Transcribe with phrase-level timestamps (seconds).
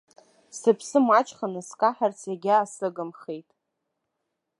[0.59, 3.49] Сыԥсы маҷханы скаҳарц егьаасыгымхеит.